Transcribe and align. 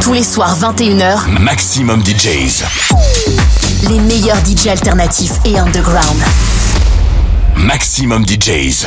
Tous 0.00 0.12
les 0.12 0.22
soirs 0.22 0.56
21h, 0.58 1.28
Maximum 1.40 2.02
DJs. 2.02 2.64
Les 3.88 3.98
meilleurs 4.00 4.38
DJs 4.44 4.68
alternatifs 4.70 5.32
et 5.44 5.58
underground. 5.58 6.22
Maximum 7.56 8.24
DJs. 8.26 8.86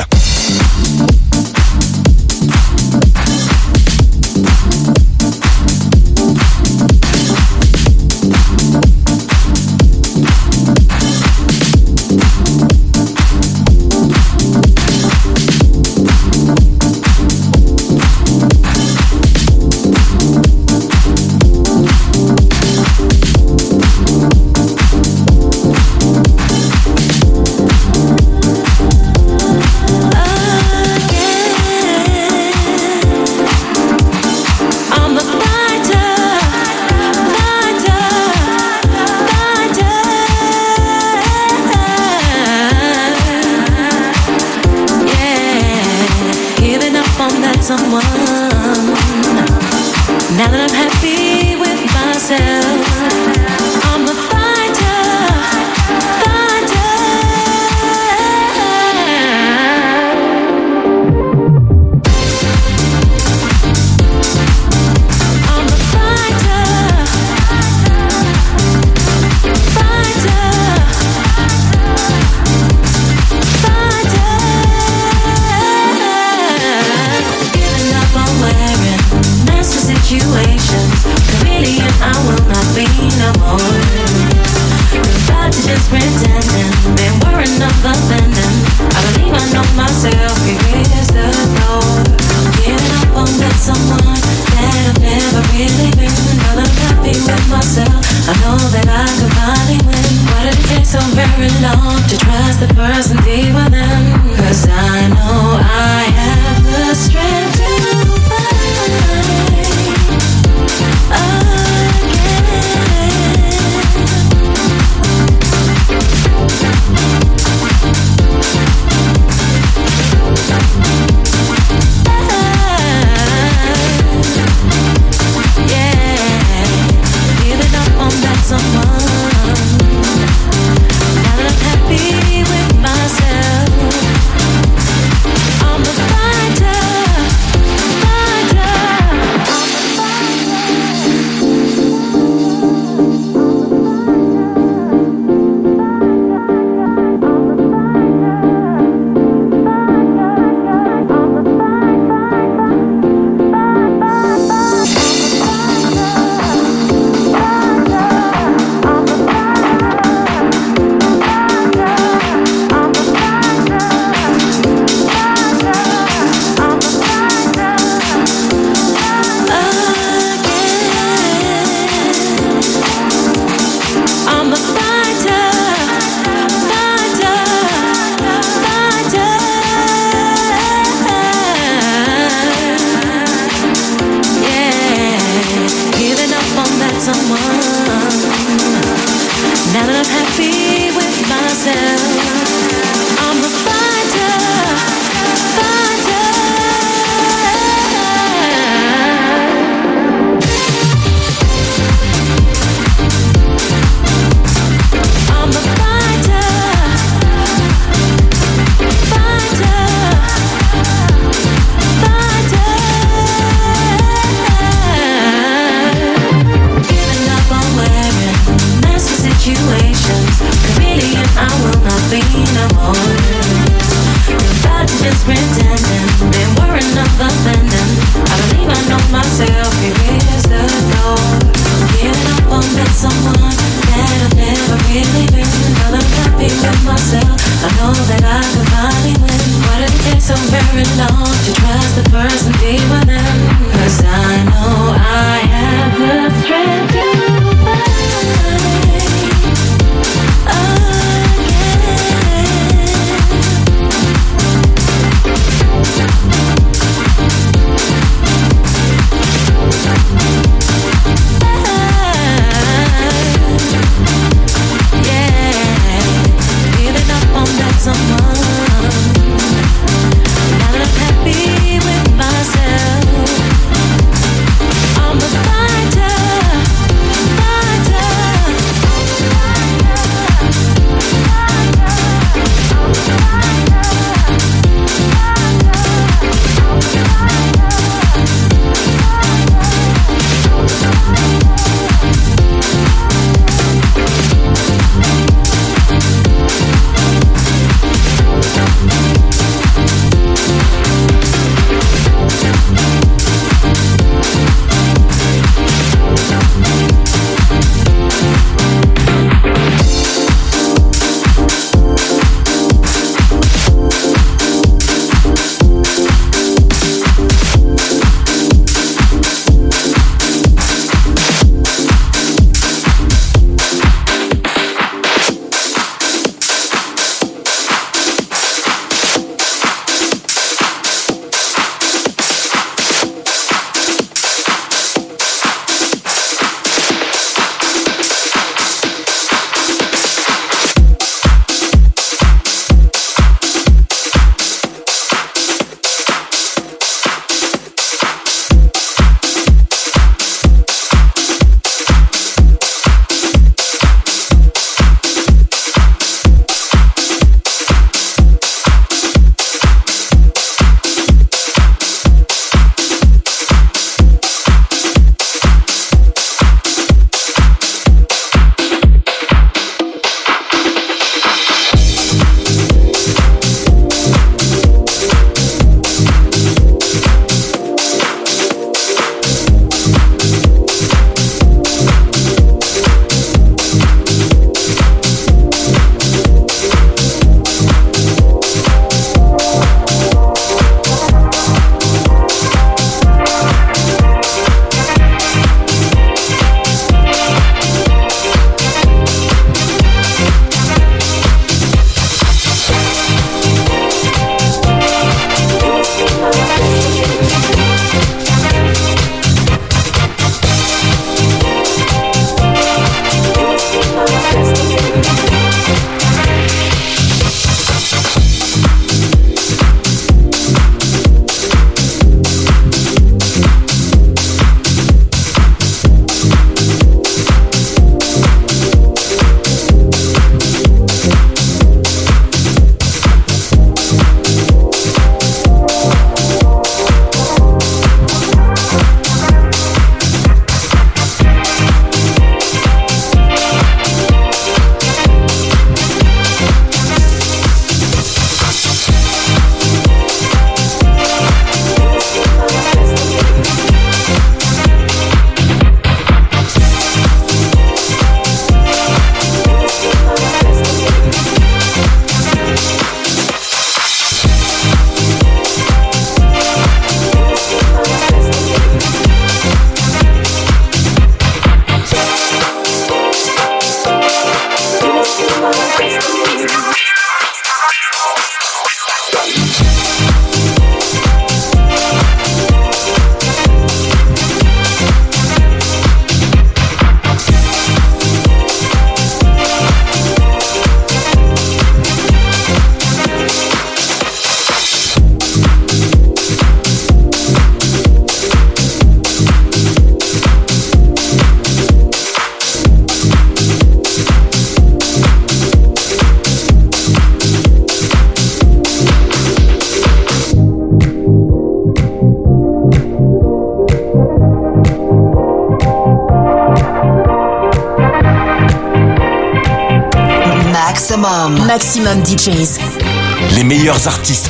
the 102.56 102.66
person 102.74 103.16
deep 103.24 103.54
than 103.70 104.36
Cause 104.36 104.66
I 104.68 105.08
know 105.08 105.41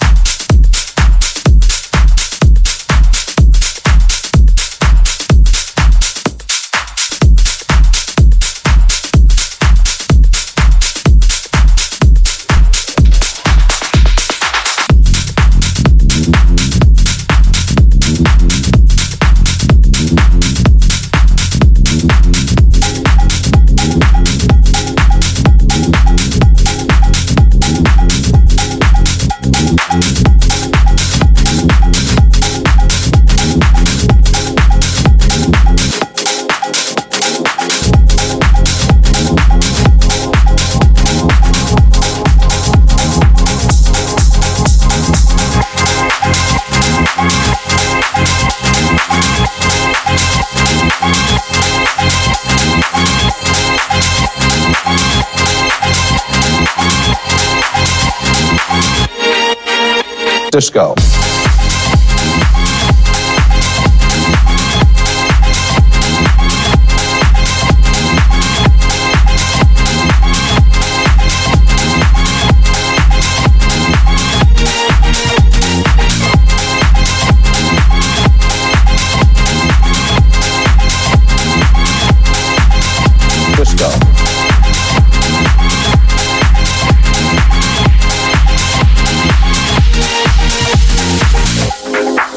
Disco. 60.51 61.00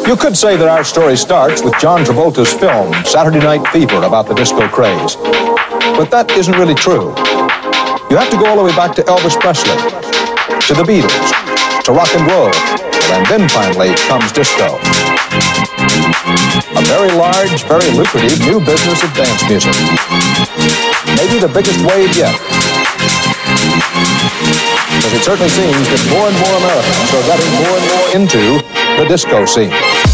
You 0.06 0.16
could 0.16 0.36
say 0.36 0.54
that 0.60 0.68
our 0.68 0.84
story 0.84 1.16
starts 1.16 1.64
with 1.64 1.72
John 1.80 2.04
Travolta's 2.04 2.52
film, 2.52 2.92
Saturday 3.08 3.40
Night 3.40 3.64
Fever, 3.72 4.04
about 4.04 4.28
the 4.28 4.34
disco 4.34 4.68
craze. 4.68 5.16
But 5.96 6.12
that 6.12 6.28
isn't 6.36 6.52
really 6.60 6.76
true. 6.76 7.16
You 8.12 8.20
have 8.20 8.28
to 8.28 8.36
go 8.36 8.44
all 8.44 8.60
the 8.60 8.68
way 8.68 8.76
back 8.76 8.92
to 9.00 9.02
Elvis 9.08 9.32
Presley, 9.40 9.72
to 9.72 10.72
the 10.76 10.84
Beatles, 10.84 11.28
to 11.88 11.96
rock 11.96 12.12
and 12.12 12.28
roll, 12.28 12.52
and 13.16 13.24
then 13.32 13.48
finally 13.48 13.96
comes 14.04 14.28
disco. 14.28 14.76
A 16.76 16.82
very 16.84 17.08
large, 17.16 17.64
very 17.64 17.88
lucrative 17.96 18.36
new 18.44 18.60
business 18.60 19.00
of 19.00 19.08
dance 19.16 19.40
music. 19.48 19.72
Maybe 21.16 21.40
the 21.40 21.48
biggest 21.48 21.80
wave 21.80 22.12
yet. 22.12 22.36
Because 25.00 25.16
it 25.16 25.24
certainly 25.24 25.48
seems 25.48 25.88
that 25.88 26.02
more 26.12 26.28
and 26.28 26.36
more 26.44 26.54
Americans 26.60 27.08
are 27.08 27.24
getting 27.24 27.50
more 27.56 27.72
and 27.72 27.86
more 27.88 28.06
into 28.20 28.73
the 28.98 29.06
disco 29.08 29.44
scene. 29.44 30.13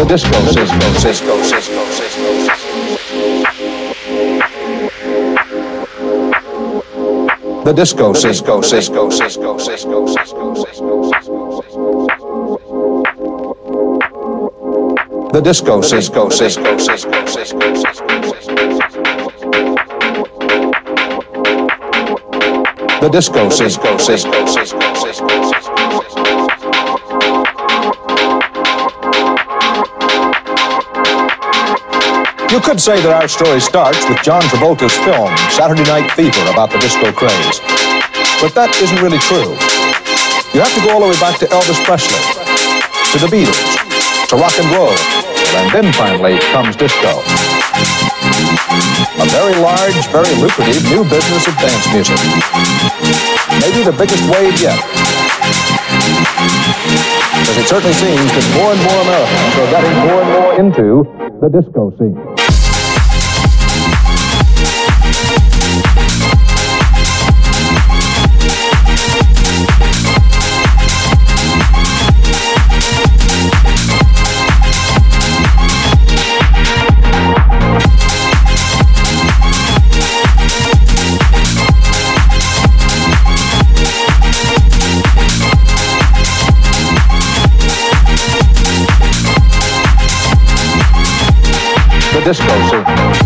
The 0.00 0.06
disco, 0.06 0.32
Cisco, 0.46 0.88
Cisco, 0.98 1.42
Cisco, 1.42 1.84
Cisco, 1.92 2.30
The 7.64 7.72
disco, 7.74 8.14
Cisco, 8.14 8.62
Cisco, 8.62 9.10
Cisco, 9.10 9.58
Cisco, 9.58 10.06
Cisco, 10.06 10.54
Cisco, 10.56 11.04
Cisco. 11.04 11.90
The 15.32 15.40
disco, 15.42 15.82
Cisco, 15.82 16.30
Cisco, 16.30 16.78
Cisco, 16.78 17.26
Cisco, 17.26 17.74
Cisco. 17.74 18.06
The 23.00 23.08
disco, 23.10 23.50
Cisco, 23.50 23.98
Cisco, 23.98 24.46
Cisco, 24.46 24.46
Cisco, 24.46 24.79
You 32.50 32.58
could 32.58 32.82
say 32.82 32.98
that 32.98 33.14
our 33.14 33.30
story 33.30 33.62
starts 33.62 34.02
with 34.10 34.18
John 34.26 34.42
Travolta's 34.50 34.90
film, 35.06 35.30
Saturday 35.54 35.86
Night 35.86 36.10
Fever, 36.18 36.42
about 36.50 36.74
the 36.74 36.82
disco 36.82 37.14
craze. 37.14 37.62
But 38.42 38.58
that 38.58 38.74
isn't 38.74 38.98
really 38.98 39.22
true. 39.22 39.54
You 40.50 40.58
have 40.58 40.74
to 40.74 40.82
go 40.82 40.90
all 40.90 40.98
the 40.98 41.14
way 41.14 41.20
back 41.22 41.38
to 41.38 41.46
Elvis 41.46 41.78
Presley, 41.86 42.18
to 43.14 43.22
the 43.22 43.30
Beatles, 43.30 43.54
to 44.26 44.34
rock 44.34 44.50
and 44.58 44.66
roll, 44.74 44.90
and 45.62 45.70
then 45.70 45.94
finally 45.94 46.42
comes 46.50 46.74
disco. 46.74 47.22
A 49.22 49.26
very 49.30 49.54
large, 49.62 49.94
very 50.10 50.34
lucrative 50.42 50.82
new 50.90 51.06
business 51.06 51.46
of 51.46 51.54
dance 51.54 51.86
music. 51.94 52.18
Maybe 53.62 53.86
the 53.86 53.94
biggest 53.94 54.26
wave 54.26 54.58
yet. 54.58 54.82
Because 57.46 57.62
it 57.62 57.66
certainly 57.70 57.94
seems 57.94 58.26
that 58.34 58.46
more 58.58 58.74
and 58.74 58.82
more 58.82 59.00
Americans 59.06 59.54
are 59.54 59.70
getting 59.70 59.94
more 60.02 60.18
and 60.18 60.30
more 60.34 60.52
into 60.58 60.86
the 61.40 61.48
disco 61.48 61.94
scene. 61.94 62.39
The 92.20 92.26
disco. 92.26 93.19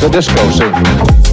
The 0.00 0.08
disco 0.08 1.29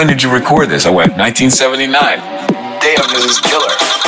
When 0.00 0.06
did 0.06 0.22
you 0.22 0.32
record 0.32 0.70
this? 0.70 0.86
I 0.86 0.88
went 0.88 1.12
1979. 1.18 1.92
Damn, 1.92 3.12
this 3.12 3.26
is 3.26 3.38
killer. 3.38 3.99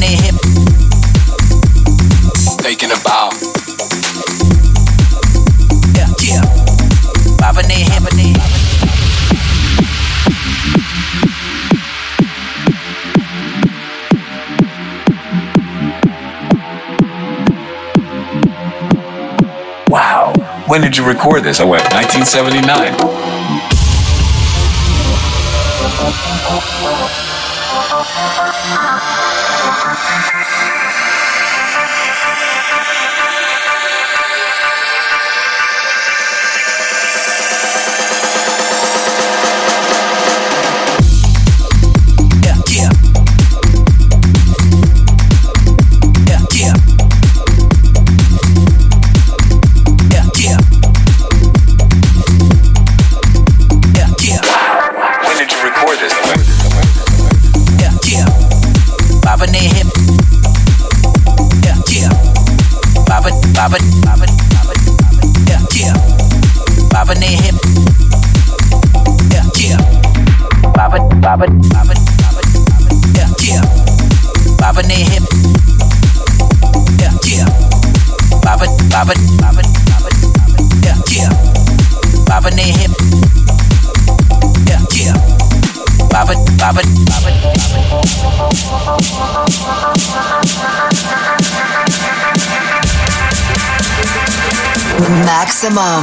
Their 0.00 0.10
hip. 0.10 0.34
Taking 2.58 2.90
a 2.90 2.98
bow. 3.04 3.30
Yeah, 5.94 6.10
yeah. 6.20 6.42
Bobbing 7.38 7.68
their 7.68 7.78
hip. 7.78 8.04
Wow. 19.88 20.32
When 20.66 20.80
did 20.80 20.96
you 20.96 21.06
record 21.06 21.44
this? 21.44 21.60
I 21.60 21.64
went 21.64 21.84
1979. 21.92 23.43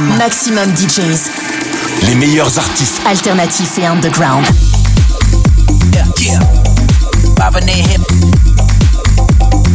Maximum. 0.00 0.16
Maximum 0.16 0.72
DJs. 0.72 1.30
Les 2.06 2.14
meilleurs 2.14 2.58
artistes. 2.58 3.00
Alternatifs 3.06 3.76
et 3.78 3.86
underground. 3.86 4.46
Yeah, 5.92 6.04
yeah. 6.18 6.38
Bobbing 7.36 7.66
their 7.66 7.74
hip. 7.74 8.00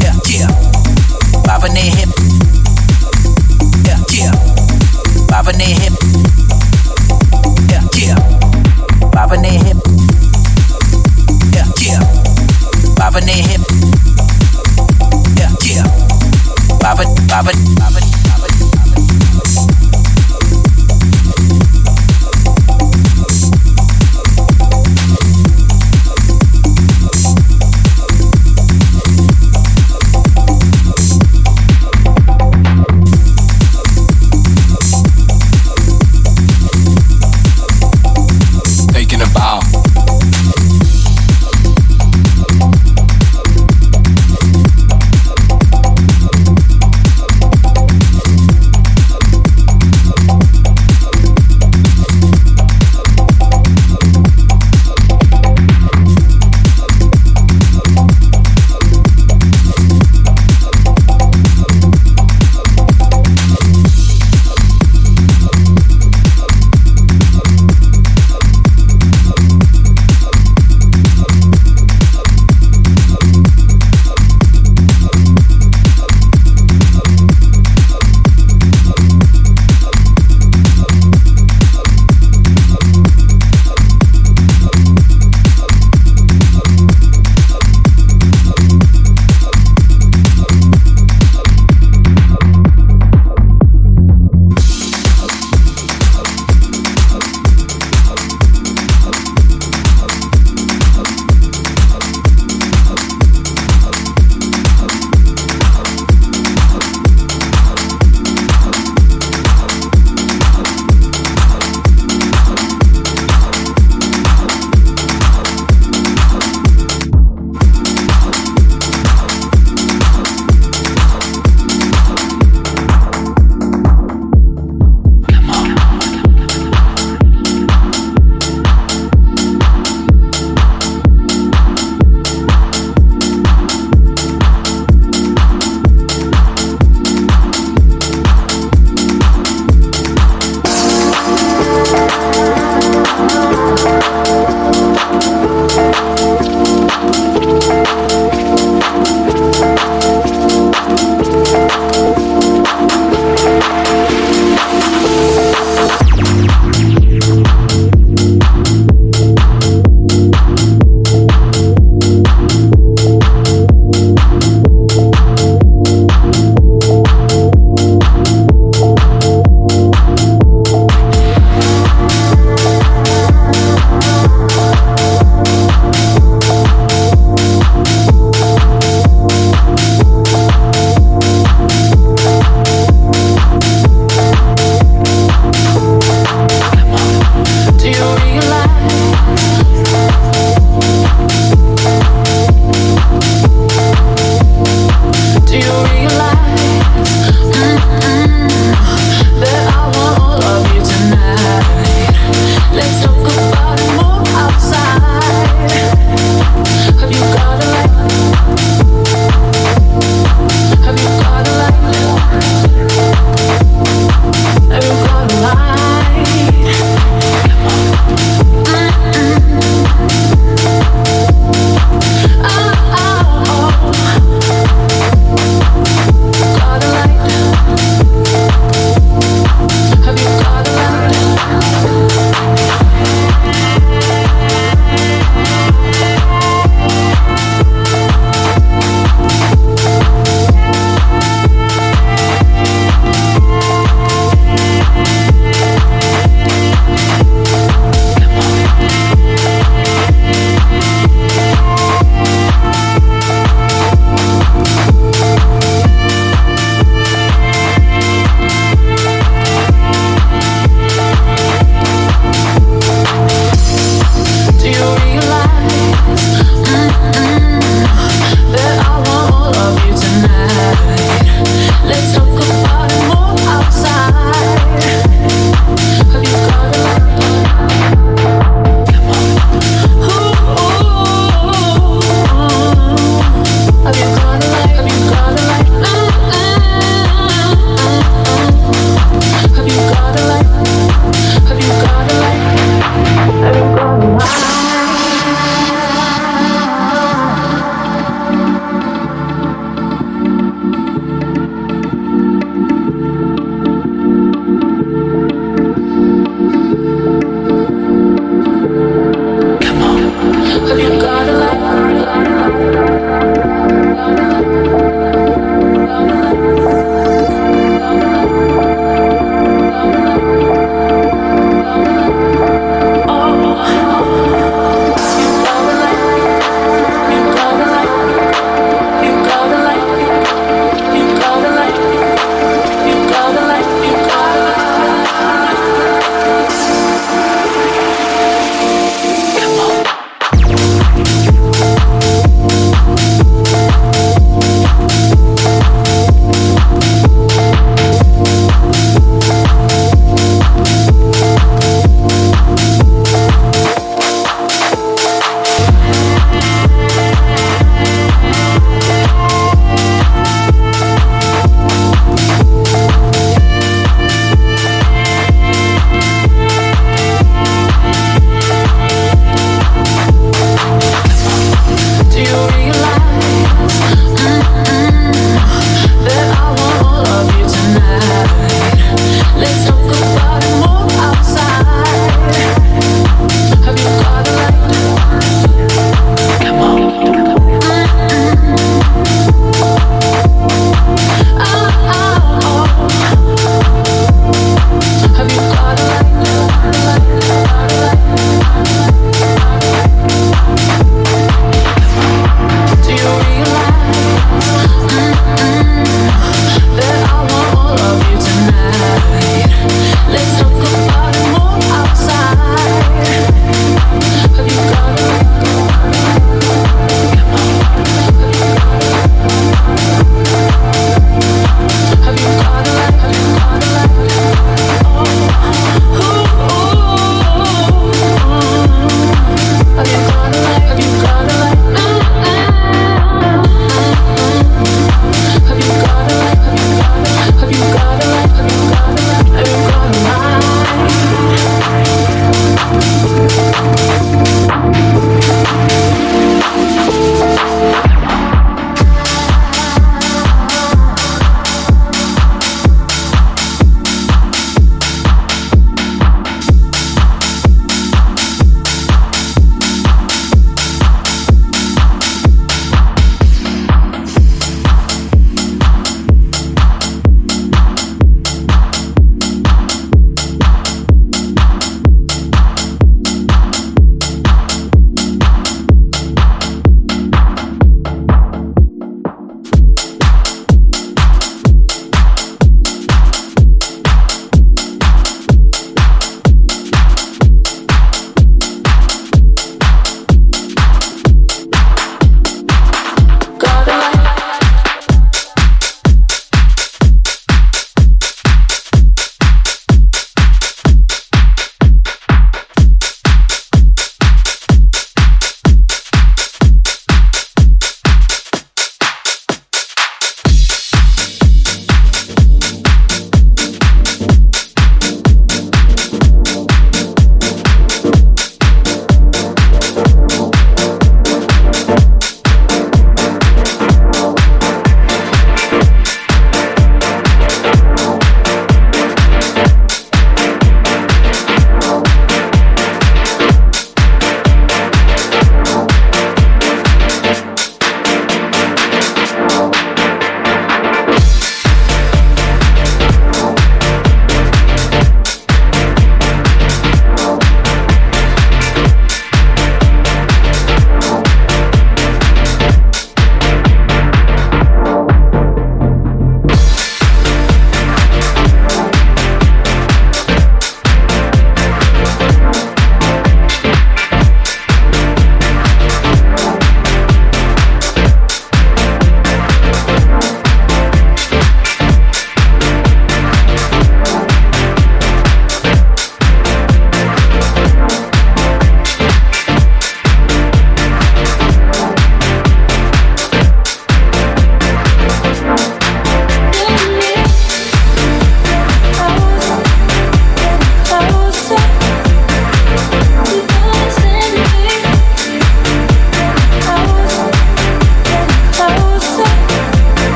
Yeah, 0.00 0.12
yeah. 0.30 0.48
Bobbing 1.44 1.74
their 1.74 1.82
hip. 1.82 2.08
Yeah, 3.84 3.98
yeah. 4.10 4.30
Bobbing 5.28 5.58
their 5.58 5.66
hip. 5.68 6.05